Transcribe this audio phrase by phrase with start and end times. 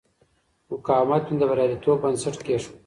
[0.71, 2.77] مقاومت مې د بریالیتوب بنسټ کېښود.